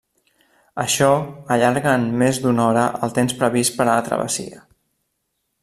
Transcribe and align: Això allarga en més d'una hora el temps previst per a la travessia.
Això 0.83 1.09
allarga 1.55 1.93
en 1.99 2.07
més 2.21 2.39
d'una 2.45 2.65
hora 2.71 2.87
el 3.09 3.15
temps 3.19 3.37
previst 3.43 3.77
per 3.79 3.87
a 3.87 3.91
la 3.93 4.03
travessia. 4.11 4.67